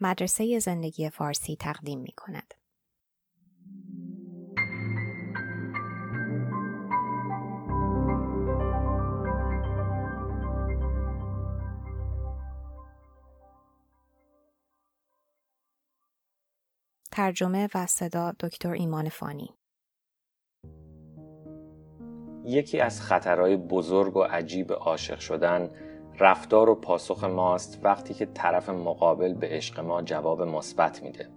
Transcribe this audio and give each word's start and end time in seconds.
مدرسه 0.00 0.58
زندگی 0.58 1.10
فارسی 1.10 1.56
تقدیم 1.56 2.00
می 2.00 2.12
کند. 2.16 2.54
ترجمه 17.16 17.68
و 17.74 17.86
صدا 17.86 18.32
دکتر 18.40 18.72
ایمان 18.72 19.08
فانی 19.08 19.54
یکی 22.44 22.80
از 22.80 23.02
خطرهای 23.02 23.56
بزرگ 23.56 24.16
و 24.16 24.22
عجیب 24.22 24.72
عاشق 24.72 25.18
شدن 25.18 25.70
رفتار 26.18 26.70
و 26.70 26.74
پاسخ 26.74 27.24
ماست 27.24 27.80
وقتی 27.82 28.14
که 28.14 28.26
طرف 28.26 28.68
مقابل 28.68 29.34
به 29.34 29.48
عشق 29.48 29.80
ما 29.80 30.02
جواب 30.02 30.42
مثبت 30.42 31.02
میده. 31.02 31.28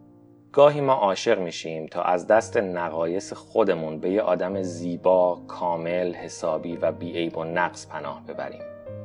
گاهی 0.52 0.82
ما 0.82 0.94
عاشق 0.94 1.40
میشیم 1.40 1.86
تا 1.86 2.02
از 2.02 2.28
دست 2.28 2.58
نقایص 2.58 3.34
خودمون 3.34 4.00
به 4.00 4.10
یه 4.10 4.22
آدم 4.22 4.62
زیبا، 4.62 5.42
کامل، 5.48 6.14
حسابی 6.14 6.76
و 6.76 6.92
بیعیب 6.92 7.38
و 7.38 7.44
نقص 7.44 7.88
پناه 7.88 8.24
ببریم. 8.28 8.62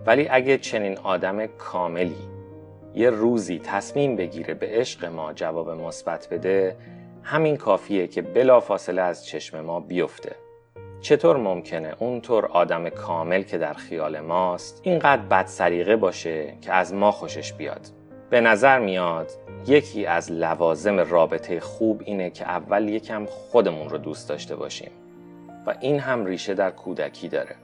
ولی 0.07 0.29
اگه 0.29 0.59
چنین 0.59 0.99
آدم 0.99 1.47
کاملی 1.47 2.29
یه 2.95 3.11
روزی 3.11 3.59
تصمیم 3.59 4.17
بگیره 4.17 4.55
به 4.55 4.67
عشق 4.67 5.05
ما 5.05 5.33
جواب 5.33 5.71
مثبت 5.71 6.29
بده 6.31 6.77
همین 7.23 7.57
کافیه 7.57 8.07
که 8.07 8.23
بلافاصله 8.23 9.03
از 9.03 9.27
چشم 9.27 9.61
ما 9.61 9.81
بیفته. 9.81 10.44
چطور 11.05 11.37
ممکنه 11.37 11.95
اونطور 11.99 12.47
آدم 12.47 12.89
کامل 12.89 13.43
که 13.43 13.59
در 13.59 13.73
خیال 13.75 14.21
ماست 14.21 14.81
اینقدر 14.83 15.23
بد 15.23 15.47
سریقه 15.47 15.97
باشه 15.97 16.55
که 16.61 16.73
از 16.73 16.95
ما 16.95 17.11
خوشش 17.11 17.53
بیاد؟ 17.53 17.81
به 18.31 18.41
نظر 18.41 18.79
میاد 18.79 19.31
یکی 19.67 20.07
از 20.07 20.33
لوازم 20.33 21.01
رابطه 21.01 21.61
خوب 21.61 22.03
اینه 22.05 22.31
که 22.31 22.45
اول 22.45 22.89
یکم 22.89 23.27
خودمون 23.27 23.89
رو 23.89 23.99
دوست 23.99 24.29
داشته 24.29 24.57
باشیم 24.57 24.91
و 25.67 25.75
این 25.81 26.01
هم 26.01 26.27
ریشه 26.27 26.55
در 26.55 26.71
کودکی 26.71 27.29
داره. 27.29 27.57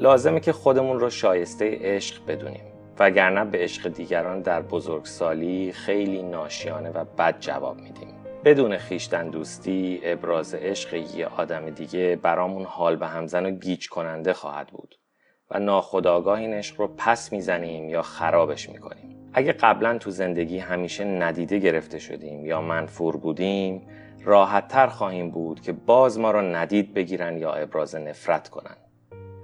لازمه 0.00 0.40
که 0.40 0.52
خودمون 0.52 1.00
رو 1.00 1.10
شایسته 1.10 1.78
عشق 1.80 2.26
بدونیم 2.26 2.64
وگرنه 2.98 3.44
به 3.44 3.58
عشق 3.58 3.88
دیگران 3.88 4.40
در 4.40 4.62
بزرگسالی 4.62 5.72
خیلی 5.72 6.22
ناشیانه 6.22 6.90
و 6.90 7.04
بد 7.18 7.40
جواب 7.40 7.76
میدیم. 7.76 8.11
بدون 8.44 8.76
خیشتن 8.76 9.28
دوستی 9.28 10.00
ابراز 10.02 10.54
عشق 10.54 10.94
یه 10.94 11.26
آدم 11.26 11.70
دیگه 11.70 12.18
برامون 12.22 12.64
حال 12.64 12.96
به 12.96 13.06
همزن 13.06 13.46
و 13.46 13.50
گیج 13.50 13.88
کننده 13.88 14.32
خواهد 14.32 14.66
بود. 14.68 14.94
و 15.50 15.58
ناخداگاه 15.58 16.38
این 16.38 16.54
عشق 16.54 16.80
رو 16.80 16.94
پس 16.96 17.32
می‌زنیم 17.32 17.88
یا 17.88 18.02
خرابش 18.02 18.68
می‌کنیم. 18.68 19.30
اگه 19.32 19.52
قبلا 19.52 19.98
تو 19.98 20.10
زندگی 20.10 20.58
همیشه 20.58 21.04
ندیده 21.04 21.58
گرفته 21.58 21.98
شدیم 21.98 22.46
یا 22.46 22.60
منفور 22.60 23.16
بودیم 23.16 23.88
راحت 24.24 24.68
تر 24.68 24.86
خواهیم 24.86 25.30
بود 25.30 25.60
که 25.60 25.72
باز 25.72 26.18
ما 26.18 26.30
رو 26.30 26.40
ندید 26.40 26.94
بگیرن 26.94 27.38
یا 27.38 27.52
ابراز 27.52 27.94
نفرت 27.94 28.48
کنن. 28.48 28.76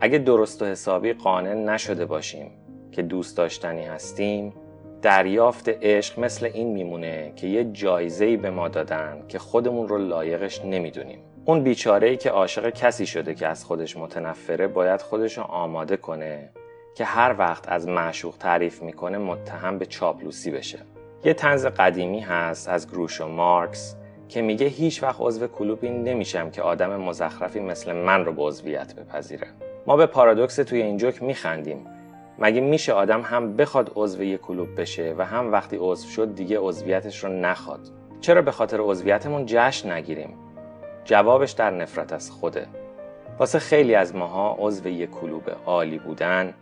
اگه 0.00 0.18
درست 0.18 0.62
و 0.62 0.64
حسابی 0.64 1.12
قانع 1.12 1.54
نشده 1.54 2.06
باشیم 2.06 2.50
که 2.92 3.02
دوست 3.02 3.36
داشتنی 3.36 3.84
هستیم 3.84 4.54
دریافت 5.02 5.68
عشق 5.68 6.18
مثل 6.18 6.50
این 6.54 6.72
میمونه 6.72 7.32
که 7.36 7.46
یه 7.46 7.64
جایزه‌ای 7.64 8.36
به 8.36 8.50
ما 8.50 8.68
دادن 8.68 9.22
که 9.28 9.38
خودمون 9.38 9.88
رو 9.88 9.98
لایقش 9.98 10.64
نمی‌دونیم. 10.64 11.18
اون 11.44 11.62
بیچاره 11.62 12.08
ای 12.08 12.16
که 12.16 12.30
عاشق 12.30 12.70
کسی 12.70 13.06
شده 13.06 13.34
که 13.34 13.46
از 13.46 13.64
خودش 13.64 13.96
متنفره 13.96 14.66
باید 14.66 15.02
خودش 15.02 15.38
رو 15.38 15.44
آماده 15.44 15.96
کنه 15.96 16.50
که 16.94 17.04
هر 17.04 17.34
وقت 17.38 17.68
از 17.68 17.88
معشوق 17.88 18.34
تعریف 18.38 18.82
می‌کنه 18.82 19.18
متهم 19.18 19.78
به 19.78 19.86
چاپلوسی 19.86 20.50
بشه. 20.50 20.78
یه 21.24 21.34
تنز 21.34 21.66
قدیمی 21.66 22.20
هست 22.20 22.68
از 22.68 22.88
گروش 22.88 23.20
و 23.20 23.28
مارکس 23.28 23.96
که 24.28 24.42
میگه 24.42 24.66
هیچ 24.66 25.02
وقت 25.02 25.16
عضو 25.20 25.46
کلوبی 25.46 25.88
نمیشم 25.88 26.50
که 26.50 26.62
آدم 26.62 26.96
مزخرفی 26.96 27.60
مثل 27.60 27.92
من 27.92 28.24
رو 28.24 28.32
به 28.32 28.42
عضویت 28.42 28.94
بپذیره. 28.94 29.46
ما 29.86 29.96
به 29.96 30.06
پارادوکس 30.06 30.56
توی 30.56 30.82
این 30.82 30.96
جوک 30.96 31.22
میخندیم. 31.22 31.86
مگه 32.38 32.60
میشه 32.60 32.92
آدم 32.92 33.20
هم 33.20 33.56
بخواد 33.56 33.92
عضو 33.96 34.22
یک 34.22 34.40
کلوب 34.40 34.80
بشه 34.80 35.14
و 35.18 35.24
هم 35.24 35.52
وقتی 35.52 35.76
عضو 35.80 36.08
شد 36.08 36.34
دیگه 36.34 36.58
عضویتش 36.58 37.24
رو 37.24 37.30
نخواد؟ 37.32 37.80
چرا 38.20 38.42
به 38.42 38.50
خاطر 38.50 38.78
عضویتمون 38.80 39.44
جشن 39.46 39.92
نگیریم؟ 39.92 40.38
جوابش 41.04 41.50
در 41.50 41.70
نفرت 41.70 42.12
از 42.12 42.30
خوده. 42.30 42.66
واسه 43.38 43.58
خیلی 43.58 43.94
از 43.94 44.16
ماها 44.16 44.56
عضو 44.58 44.88
یک 44.88 45.10
کلوب 45.10 45.42
عالی 45.66 45.98
بودن 45.98 46.54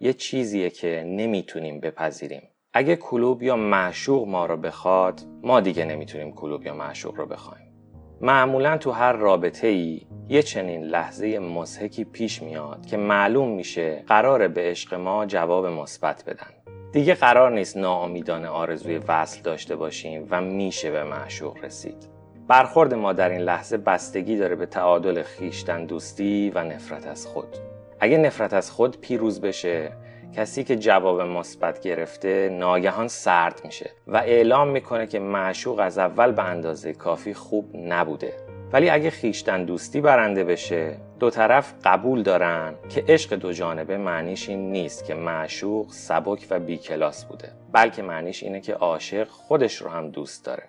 یه 0.00 0.12
چیزیه 0.12 0.70
که 0.70 1.04
نمی‌تونیم 1.06 1.80
بپذیریم. 1.80 2.42
اگه 2.72 2.96
کلوب 2.96 3.42
یا 3.42 3.56
معشوق 3.56 4.28
ما 4.28 4.46
رو 4.46 4.56
بخواد 4.56 5.20
ما 5.42 5.60
دیگه 5.60 5.84
نمی‌تونیم 5.84 6.32
کلوب 6.32 6.66
یا 6.66 6.74
معشوق 6.74 7.14
رو 7.14 7.26
بخوایم. 7.26 7.72
معمولا 8.20 8.78
تو 8.78 8.90
هر 8.90 9.12
رابطه 9.12 9.66
ای 9.66 10.06
یه 10.30 10.42
چنین 10.42 10.84
لحظه 10.84 11.38
مزهکی 11.38 12.04
پیش 12.04 12.42
میاد 12.42 12.86
که 12.86 12.96
معلوم 12.96 13.48
میشه 13.48 14.04
قرار 14.06 14.48
به 14.48 14.60
عشق 14.60 14.94
ما 14.94 15.26
جواب 15.26 15.66
مثبت 15.66 16.24
بدن. 16.24 16.46
دیگه 16.92 17.14
قرار 17.14 17.52
نیست 17.52 17.76
ناامیدانه 17.76 18.48
آرزوی 18.48 18.98
وصل 19.08 19.42
داشته 19.42 19.76
باشیم 19.76 20.26
و 20.30 20.40
میشه 20.40 20.90
به 20.90 21.04
معشوق 21.04 21.64
رسید. 21.64 22.08
برخورد 22.48 22.94
ما 22.94 23.12
در 23.12 23.28
این 23.28 23.40
لحظه 23.40 23.76
بستگی 23.76 24.36
داره 24.36 24.56
به 24.56 24.66
تعادل 24.66 25.22
خیشتن 25.22 25.86
دوستی 25.86 26.52
و 26.54 26.64
نفرت 26.64 27.06
از 27.06 27.26
خود. 27.26 27.56
اگه 28.00 28.18
نفرت 28.18 28.52
از 28.52 28.70
خود 28.70 29.00
پیروز 29.00 29.40
بشه 29.40 29.92
کسی 30.36 30.64
که 30.64 30.76
جواب 30.76 31.20
مثبت 31.20 31.80
گرفته 31.80 32.48
ناگهان 32.48 33.08
سرد 33.08 33.60
میشه 33.64 33.90
و 34.06 34.16
اعلام 34.16 34.68
می‌کنه 34.68 35.06
که 35.06 35.18
معشوق 35.18 35.78
از 35.78 35.98
اول 35.98 36.32
به 36.32 36.44
اندازه 36.44 36.92
کافی 36.92 37.34
خوب 37.34 37.76
نبوده. 37.76 38.47
ولی 38.72 38.90
اگه 38.90 39.10
خیشتن 39.10 39.64
دوستی 39.64 40.00
برنده 40.00 40.44
بشه 40.44 41.00
دو 41.20 41.30
طرف 41.30 41.74
قبول 41.84 42.22
دارن 42.22 42.74
که 42.88 43.04
عشق 43.08 43.34
دو 43.34 43.52
جانبه 43.52 43.98
معنیش 43.98 44.48
این 44.48 44.72
نیست 44.72 45.04
که 45.04 45.14
معشوق 45.14 45.92
سبک 45.92 46.46
و 46.50 46.60
بیکلاس 46.60 47.24
بوده 47.24 47.52
بلکه 47.72 48.02
معنیش 48.02 48.42
اینه 48.42 48.60
که 48.60 48.74
عاشق 48.74 49.28
خودش 49.28 49.76
رو 49.76 49.88
هم 49.88 50.10
دوست 50.10 50.44
داره 50.44 50.68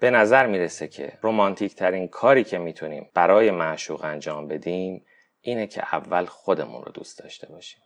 به 0.00 0.10
نظر 0.10 0.46
می‌رسه 0.46 0.88
که 0.88 1.18
رومانتیک 1.22 1.74
ترین 1.74 2.08
کاری 2.08 2.44
که 2.44 2.58
می‌تونیم 2.58 3.10
برای 3.14 3.50
معشوق 3.50 4.04
انجام 4.04 4.48
بدیم 4.48 5.04
اینه 5.40 5.66
که 5.66 5.94
اول 5.94 6.24
خودمون 6.24 6.82
رو 6.82 6.92
دوست 6.92 7.18
داشته 7.18 7.46
باشیم 7.46 7.82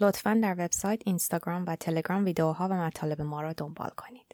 لطفا 0.00 0.40
در 0.42 0.54
وبسایت، 0.58 1.02
اینستاگرام 1.06 1.64
و 1.66 1.76
تلگرام 1.76 2.24
ویدیوها 2.24 2.68
و 2.68 2.72
مطالب 2.72 3.20
ما 3.20 3.40
را 3.40 3.52
دنبال 3.52 3.90
کنید. 3.96 4.31